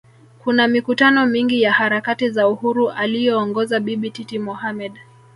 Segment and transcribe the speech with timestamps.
[0.39, 4.93] Kuna mikutano mingi ya harakati za Uhuru aliyoongoza Bibi Titi Mohammed